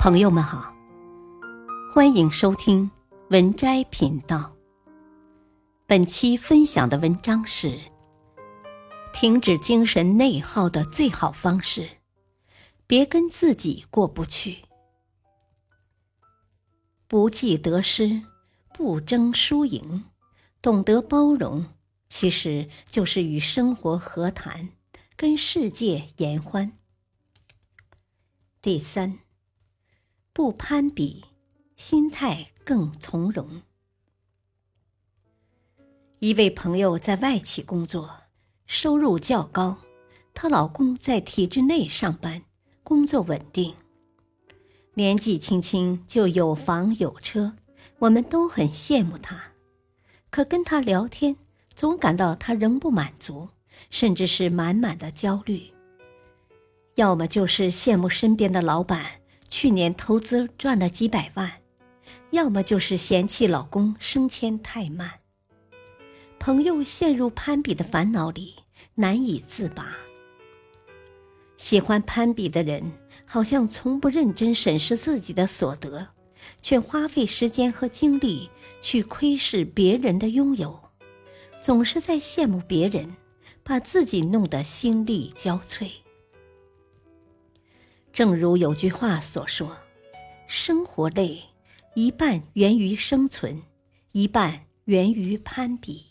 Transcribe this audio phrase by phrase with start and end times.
[0.00, 0.74] 朋友们好，
[1.92, 2.90] 欢迎收听
[3.28, 4.56] 文摘频道。
[5.86, 7.78] 本期分享的文章是：
[9.12, 11.86] 停止精神内耗的最好方式，
[12.86, 14.64] 别跟自己过不去。
[17.06, 18.22] 不计得失，
[18.72, 20.06] 不争输赢，
[20.62, 21.66] 懂得包容，
[22.08, 24.70] 其实就是与生活和谈，
[25.14, 26.72] 跟世界言欢。
[28.62, 29.18] 第三。
[30.40, 31.22] 不攀比，
[31.76, 33.60] 心态更从容。
[36.18, 38.10] 一位朋友在外企工作，
[38.64, 39.76] 收入较高，
[40.32, 42.42] 她老公在体制内上班，
[42.82, 43.74] 工作稳定，
[44.94, 47.52] 年纪轻轻就有房有车，
[47.98, 49.38] 我们都很羡慕他。
[50.30, 51.36] 可跟他聊天，
[51.74, 53.46] 总感到他仍不满足，
[53.90, 55.70] 甚至是满满的焦虑。
[56.94, 59.19] 要么就是羡慕身边的老板。
[59.50, 61.52] 去年投资赚了几百万，
[62.30, 65.10] 要么就是嫌弃老公升迁太慢。
[66.38, 68.54] 朋友陷入攀比的烦恼里
[68.94, 69.94] 难以自拔。
[71.56, 72.90] 喜欢攀比的人，
[73.26, 76.08] 好像从不认真审视自己的所得，
[76.62, 78.48] 却花费时间和精力
[78.80, 80.80] 去窥视别人的拥有，
[81.60, 83.14] 总是在羡慕别人，
[83.62, 85.90] 把自己弄得心力交瘁。
[88.12, 89.76] 正如有句话所说
[90.48, 91.42] ：“生活累，
[91.94, 93.62] 一半源于生存，
[94.12, 96.06] 一半源于攀比。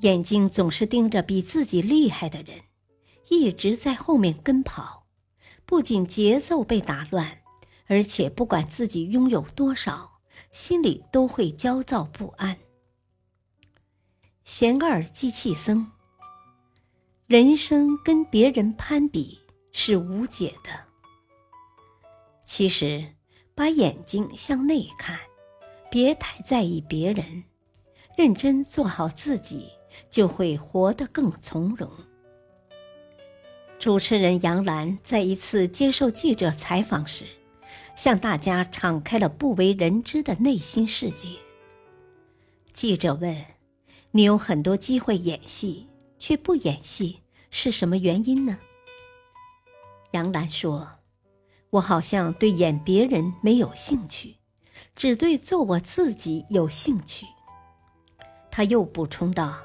[0.00, 2.62] 眼睛总是盯着比自己厉害的人，
[3.28, 5.06] 一直在后面跟跑，
[5.66, 7.42] 不仅节奏被打乱，
[7.86, 10.20] 而且不管自己拥有多少，
[10.50, 12.56] 心里都会焦躁不安。”
[14.44, 15.92] 贤二机器僧，
[17.26, 19.38] 人生跟别人攀比。
[19.82, 20.70] 是无解的。
[22.44, 23.02] 其实，
[23.54, 25.18] 把眼睛向内看，
[25.90, 27.44] 别太在意别人，
[28.14, 29.70] 认真做好自己，
[30.10, 31.90] 就会活得更从容。
[33.78, 37.24] 主持人杨澜在一次接受记者采访时，
[37.96, 41.30] 向大家敞开了不为人知的内心世界。
[42.74, 43.34] 记者问
[44.12, 48.58] ：“你有很多机会演戏，却不演戏，是什么原因呢？”
[50.12, 50.88] 杨澜说
[51.70, 54.36] ：“我好像对演别人没有兴趣，
[54.96, 57.26] 只对做我自己有兴趣。”
[58.50, 59.60] 他又补充道：“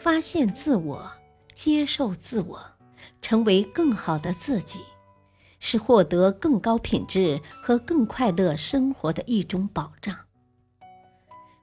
[0.00, 1.12] 发现自我，
[1.54, 2.64] 接受自我，
[3.20, 4.80] 成为更好的自己，
[5.60, 10.16] 是获得更高品质和更快乐生活的一种保障。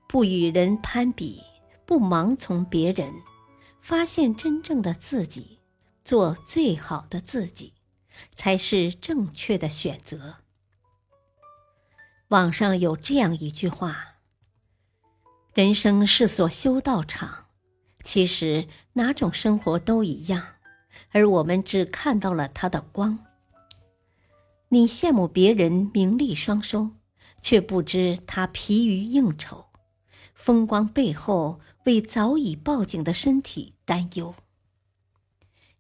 [0.07, 1.41] 不与人攀比，
[1.87, 3.11] 不盲从别人，
[3.81, 5.59] 发现真正的自己，
[6.03, 7.73] 做最好的自己。”
[8.35, 10.35] 才是正确的选择。
[12.29, 14.15] 网上有这样一句话
[15.53, 17.45] ：“人生是所修道场，
[18.03, 20.55] 其实哪种生活都一样，
[21.11, 23.19] 而我们只看到了它的光。
[24.69, 26.91] 你羡慕别人名利双收，
[27.41, 29.67] 却不知他疲于应酬，
[30.33, 34.33] 风光背后为早已报警的身体担忧。”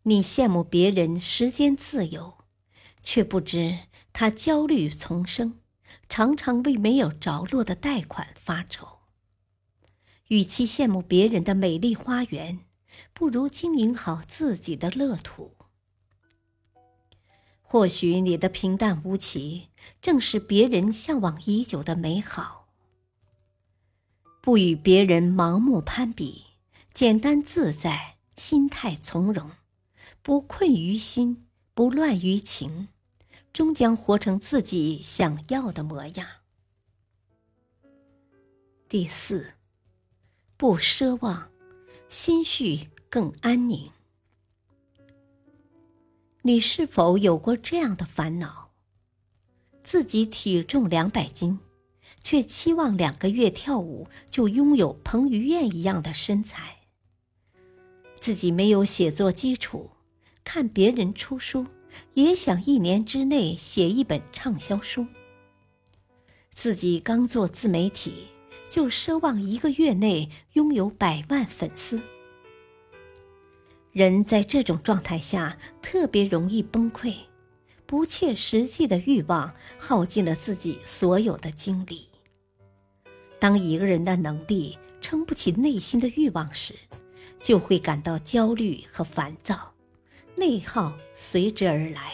[0.07, 2.37] 你羡慕别人时间自由，
[3.01, 5.55] 却不知他焦虑丛生，
[6.07, 8.99] 常常为没有着落的贷款发愁。
[10.27, 12.59] 与其羡慕别人的美丽花园，
[13.13, 15.55] 不如经营好自己的乐土。
[17.63, 19.69] 或许你的平淡无奇，
[20.03, 22.67] 正是别人向往已久的美好。
[24.39, 26.43] 不与别人盲目攀比，
[26.93, 29.49] 简单自在，心态从容。
[30.25, 32.87] 不困于心，不乱于情，
[33.53, 36.27] 终将活成自己想要的模样。
[38.89, 39.53] 第四，
[40.57, 41.51] 不奢望，
[42.07, 43.91] 心绪更安宁。
[46.41, 48.71] 你是否有过这样的烦恼？
[49.83, 51.59] 自己体重两百斤，
[52.23, 56.77] 却期望两个月跳舞就拥有彭于晏一样的身材。
[58.19, 59.91] 自己没有写作基础。
[60.45, 61.65] 看别人出书，
[62.13, 65.05] 也想一年之内写一本畅销书。
[66.53, 68.27] 自己刚做自媒体，
[68.69, 72.01] 就奢望一个月内拥有百万粉丝。
[73.91, 77.13] 人在这种状态下特别容易崩溃，
[77.85, 82.07] 不切实际的欲望耗尽了自己所有的精力。
[83.39, 86.73] 当一个人的能力撑不起内心的欲望时，
[87.41, 89.74] 就会感到焦虑和烦躁。
[90.35, 92.13] 内耗随之而来。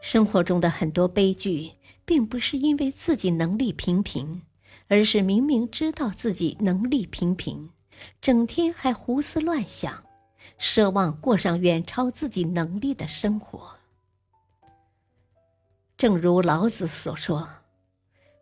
[0.00, 1.72] 生活中的很多悲剧，
[2.04, 4.42] 并不是因为自己能力平平，
[4.88, 7.70] 而是明明知道自己能力平平，
[8.20, 10.04] 整天还胡思乱想，
[10.58, 13.76] 奢望过上远超自己能力的生活。
[15.96, 17.48] 正如老子所说：“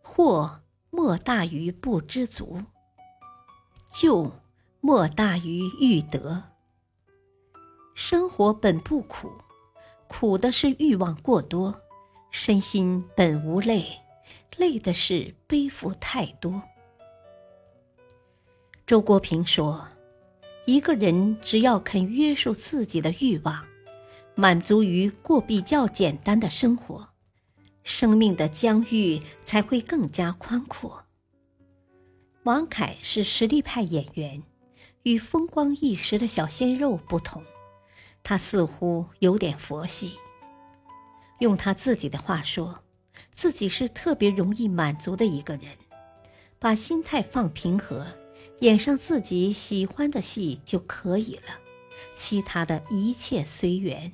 [0.02, 2.62] 祸莫大于不知足，
[3.92, 4.32] 救
[4.80, 6.42] 莫大于欲得。”
[7.94, 9.30] 生活本不苦。
[10.08, 11.74] 苦的是欲望过多，
[12.30, 13.86] 身心本无累，
[14.58, 16.62] 累的是背负太多。
[18.86, 19.88] 周国平说
[20.66, 23.64] ：“一个人只要肯约束自己的欲望，
[24.34, 27.08] 满足于过比较简单的生活，
[27.82, 31.04] 生命的疆域才会更加宽阔。”
[32.44, 34.42] 王凯是实力派演员，
[35.04, 37.42] 与风光一时的小鲜肉不同。
[38.22, 40.18] 他似乎有点佛系。
[41.40, 42.84] 用他自己的话说，
[43.32, 45.76] 自己是特别容易满足的一个人，
[46.58, 48.06] 把心态放平和，
[48.60, 51.58] 演上自己喜欢的戏就可以了，
[52.14, 54.12] 其他的一切随缘。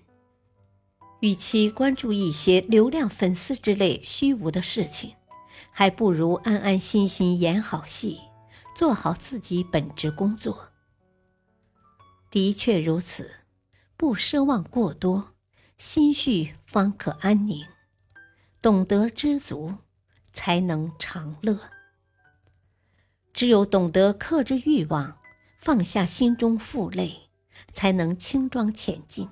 [1.20, 5.14] 与其关注一些流量粉丝之类虚无的事情，
[5.70, 8.20] 还不如安安心心演好戏，
[8.74, 10.68] 做好自己本职工作。
[12.30, 13.37] 的确如此。
[13.98, 15.34] 不奢望过多，
[15.76, 17.66] 心绪方可安宁；
[18.62, 19.74] 懂得知足，
[20.32, 21.58] 才能长乐。
[23.32, 25.18] 只有懂得克制欲望，
[25.58, 27.28] 放下心中负累，
[27.72, 29.28] 才能轻装前进。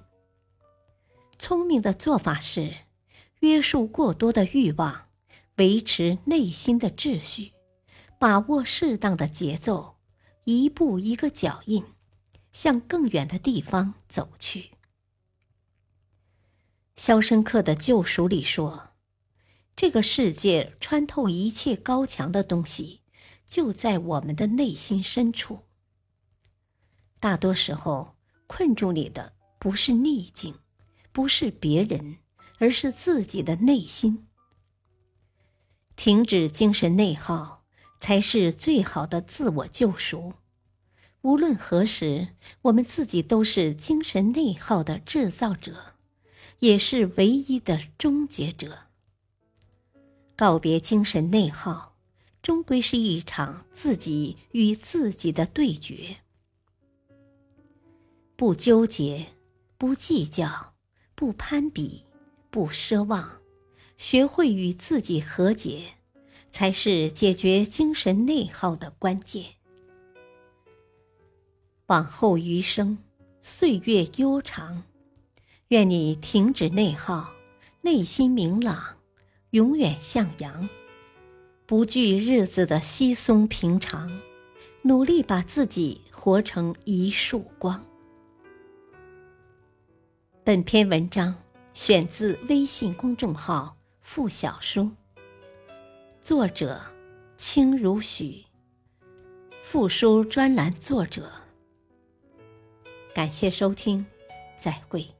[1.38, 2.74] 聪明的做法是，
[3.38, 5.06] 约束过多的欲望，
[5.58, 7.52] 维持内心的秩序，
[8.18, 9.98] 把握适当的节奏，
[10.42, 11.84] 一步一个脚印。
[12.56, 14.60] 向更远的地方走去。
[16.96, 18.94] 《肖申克的救赎》里说
[19.76, 23.02] ：“这个世界穿透一切高墙的东西，
[23.46, 25.66] 就在我们的内心深处。
[27.20, 28.16] 大多时候，
[28.46, 30.58] 困住你的不是逆境，
[31.12, 32.20] 不是别人，
[32.58, 34.26] 而是自己的内心。
[35.94, 37.66] 停止精神内耗，
[38.00, 40.32] 才是最好的自我救赎。”
[41.26, 42.28] 无论何时，
[42.62, 45.94] 我们自己都是精神内耗的制造者，
[46.60, 48.84] 也是唯一的终结者。
[50.36, 51.96] 告别精神内耗，
[52.40, 56.18] 终归是一场自己与自己的对决。
[58.36, 59.32] 不纠结，
[59.76, 60.74] 不计较，
[61.16, 62.04] 不攀比，
[62.50, 63.40] 不奢望，
[63.98, 65.94] 学会与自己和解，
[66.52, 69.55] 才是解决精神内耗的关键。
[71.88, 72.98] 往后余生，
[73.42, 74.82] 岁月悠长，
[75.68, 77.30] 愿你停止内耗，
[77.82, 78.96] 内心明朗，
[79.50, 80.68] 永远向阳，
[81.64, 84.20] 不惧日子的稀松平常，
[84.82, 87.84] 努力把自己活成一束光。
[90.42, 91.36] 本篇文章
[91.72, 94.90] 选自微信公众号“付小书”，
[96.18, 96.80] 作者
[97.36, 98.44] 清如许，
[99.62, 101.30] 附书专栏作者。
[103.16, 104.04] 感谢收听，
[104.60, 105.15] 再会。